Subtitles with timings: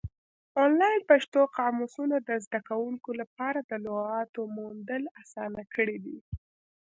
[0.63, 6.17] آنلاین پښتو قاموسونه د زده کوونکو لپاره د لغاتو موندل اسانه کړي دي.